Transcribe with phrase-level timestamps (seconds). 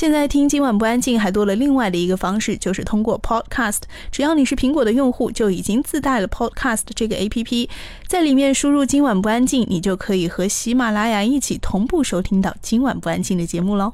[0.00, 7.68] 现在听今晚不安静还多了另外的一个方式就是通过 podcast 只要你是苹果的用户就已经自带了 podcast 这个 app
[8.06, 13.92] 在里面输入今晚不安静你就可以和喜马拉雅一起同步收听到今晚不安静的节目喽